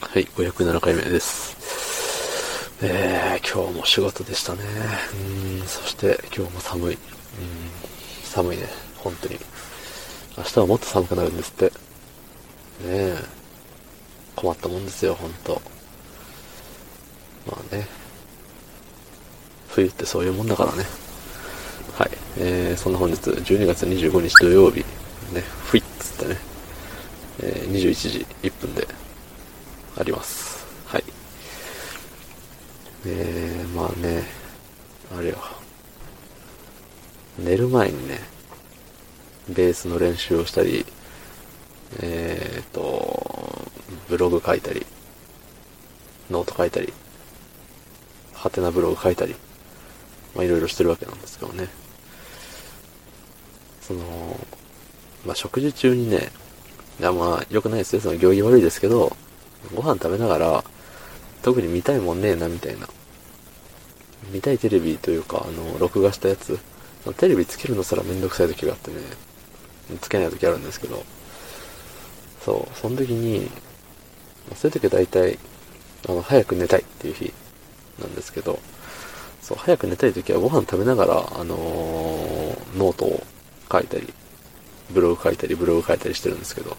[0.00, 1.56] はい、507回目です。
[2.82, 4.60] えー、今日も仕事でしたね。
[5.60, 6.94] うん、そして今日も寒い。
[6.94, 6.98] うん、
[8.24, 8.64] 寒いね、
[8.96, 9.38] 本当に。
[10.36, 11.66] 明日はもっと寒くなるんですって。
[11.66, 11.72] ね
[12.86, 13.16] え、
[14.34, 15.62] 困ったもんですよ、本当
[17.46, 17.86] まあね、
[19.68, 20.84] 冬ってそういうもんだからね。
[21.94, 24.80] はい、えー、そんな本日、12月25日土曜日、
[25.32, 26.40] ね、ふいっつってね、
[27.42, 28.88] えー、21時1分で
[29.96, 30.64] あります。
[30.86, 31.04] はい。
[33.06, 34.24] えー、まあね、
[35.16, 35.38] あれよ。
[37.38, 38.20] 寝る前にね、
[39.48, 40.84] ベースの練習をしたり、
[42.00, 43.70] えーと、
[44.08, 44.86] ブログ書いたり、
[46.30, 46.92] ノート書いたり、
[48.34, 49.34] はてなブログ書いたり、
[50.34, 51.68] まあいろいろしてるわけなんですけどね。
[53.80, 54.38] その、
[55.26, 56.30] まあ食事中にね、
[57.00, 59.16] いやまあ良くないですよ、その行儀悪いですけど、
[59.74, 60.64] ご飯食べながら、
[61.42, 62.88] 特に見たいもんねえな、みたいな。
[64.30, 66.58] 見たいテレビというか、あの、録画したやつ。
[67.16, 68.96] テレビつけるのすらめんどくさい時があってね、
[70.00, 71.02] つけない時あるんですけど、
[72.44, 73.50] そう、その時に、
[74.54, 75.38] そういう時は大体、
[76.08, 77.32] あの、早く寝たいっていう日
[77.98, 78.58] なんですけど、
[79.42, 83.22] そう、早く寝たい時はご飯食べながら、あのー、ノートを
[83.70, 84.12] 書いたり、
[84.90, 86.76] ブログ書いたり、ブログ書いたりしてるんですけど、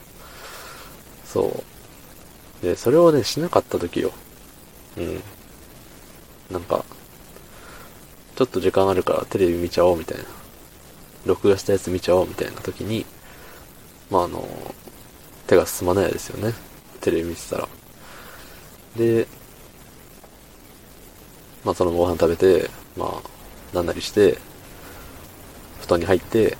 [1.25, 1.63] そう、
[2.61, 4.11] で、それをね、しなかった時よ。
[4.97, 5.23] うん。
[6.51, 6.85] なんか、
[8.35, 10.23] ちょっと時間あるからテレビ見ちゃおうみたいな。
[11.25, 13.05] 録画したやつ見ちゃおうみたいな時に、
[14.09, 14.47] まああの、
[15.47, 16.53] 手が進まないですよね。
[17.01, 17.67] テレビ見てたら。
[18.95, 19.27] で、
[21.63, 24.37] まあそのご飯食べて、まあ、なんなりして、
[25.81, 26.57] 布団に入って、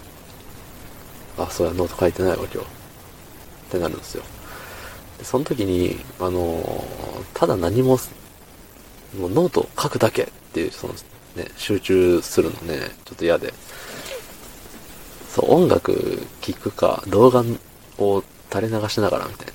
[1.37, 2.59] あ、そうや、ノート書いてないわ、今日。
[2.59, 2.63] っ
[3.71, 4.23] てなるんですよ。
[5.23, 6.83] その時に、あの
[7.33, 7.97] ただ何も、
[9.17, 10.93] もうノート書くだけっていう、その
[11.35, 13.53] ね、集中するのね、ちょっと嫌で。
[15.29, 17.43] そう、音楽聴くか、動画
[17.97, 19.53] を垂れ流しながらみたいな。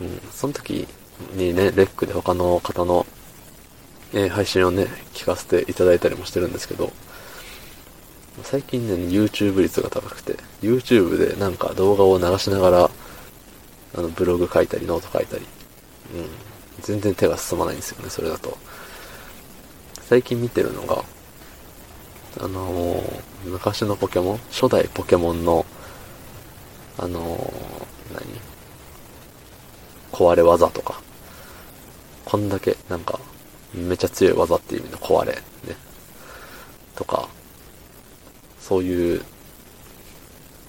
[0.00, 0.88] うん、その時
[1.34, 3.06] にね、レックで他の方の、
[4.12, 6.92] えー、配信をね、聞かせていただいたりもしてるんですけど、
[8.42, 12.90] 最近ね、YouTube 率が高くて、YouTube でなんか動画を流しながら、
[13.96, 15.46] あの、ブログ書いたり、ノート書いたり。
[16.14, 16.28] うん。
[16.80, 18.56] 全然手が進まないんですよね、それだと。
[20.02, 21.04] 最近見てるのが、
[22.40, 25.64] あのー、昔のポケモン初代ポケモンの、
[26.98, 28.24] あのー、何？
[30.12, 31.00] 壊れ技とか。
[32.24, 33.20] こんだけ、なんか、
[33.72, 35.40] めちゃ強い技っていう意味の壊れ、ね。
[36.96, 37.28] とか、
[38.60, 39.22] そういう、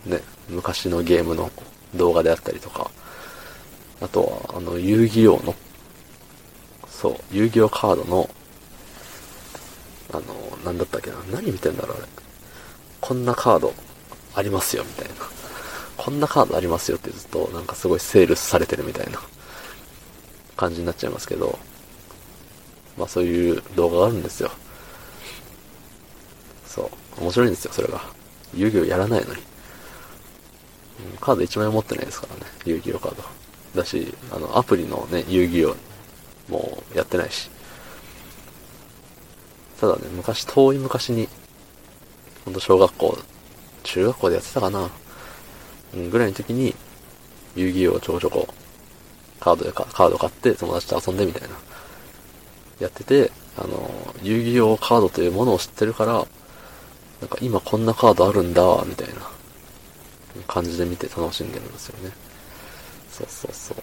[0.05, 1.49] ね、昔のゲームの
[1.95, 2.89] 動画であったりとか、
[4.01, 5.55] あとは、あの、遊戯王の、
[6.89, 8.29] そう、遊戯王カードの、
[10.11, 12.07] あの、なんだったっけな、何見てんだろう、あれ。
[13.01, 13.73] こんなカード
[14.35, 15.15] ありますよ、みたいな。
[15.97, 19.19] こんなカードありますよってずっと、なんかすごいセールスされてるみたいな
[20.57, 21.57] 感じになっちゃいますけど、
[22.97, 24.51] まあそういう動画があるんですよ。
[26.67, 27.21] そう。
[27.21, 28.01] 面白いんですよ、それが。
[28.53, 29.41] 遊戯王やらないのに。
[31.19, 33.23] カード1枚持ってないですからね、遊戯王カード。
[33.75, 35.75] だし、あの、アプリのね、遊戯王
[36.49, 37.49] もやってないし。
[39.79, 41.27] ただね、昔、遠い昔に、
[42.45, 43.17] ほんと小学校、
[43.83, 44.89] 中学校でやってたかな、
[45.93, 46.73] うん、ぐらいの時に、
[47.55, 48.47] 遊戯王ちょこちょこ、
[49.39, 51.55] カードでカード買って友達と遊んでみたいな、
[52.79, 53.89] やってて、あの、
[54.23, 56.25] 遊戯王カードというものを知ってるから、
[57.21, 59.34] なんか今こんなカードあるんだ、みたいな
[60.47, 62.11] 感じで見て楽しんでるんですよね。
[63.11, 63.77] そうそうそう。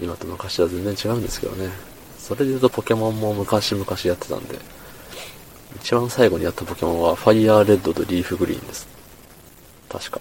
[0.00, 1.70] 今と昔は全然違うんですけどね。
[2.18, 4.58] それで言うとポケモンも昔々やってたんで、
[5.76, 8.86] 一番最後にやったポケモンはファイヤーレッドとリーフグリーンです。
[9.88, 10.20] 確か。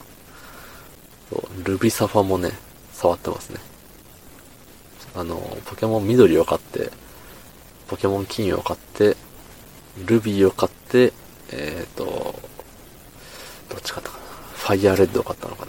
[1.29, 2.51] そうルビサファもね、
[2.93, 3.59] 触ってますね。
[5.15, 6.91] あの、ポケモン緑を買って、
[7.87, 9.17] ポケモン金を買って、
[10.05, 11.13] ルビーを買って、
[11.51, 12.39] えっ、ー、と、
[13.69, 14.23] どっち買ったかな。
[14.55, 15.66] ファイヤーレッドを買ったのか。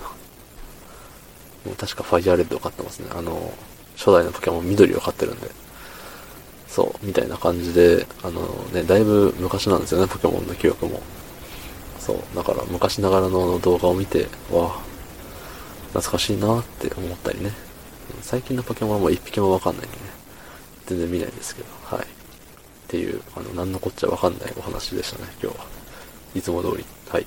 [1.76, 3.08] 確かファイヤーレッドを買ってますね。
[3.12, 3.52] あの、
[3.96, 5.50] 初代のポケモン緑を買ってるんで。
[6.68, 8.40] そう、みたいな感じで、あの
[8.72, 11.00] ね、だいぶ昔なんですよね、ポケモンの記憶も。
[11.98, 14.82] そう、だから昔ながらの動画を見て、わあ、
[15.88, 17.52] 懐かしいなって思ったりね。
[18.22, 20.02] 最近のポケモンはもう一匹もわかんないんでね。
[20.86, 22.04] 全然見ないんですけど、はい。
[22.04, 22.06] っ
[22.88, 25.66] ていう、あの、なんのこっちゃわかんないお話でしたね、今日は。
[26.34, 26.84] いつも通り。
[27.08, 27.26] はい。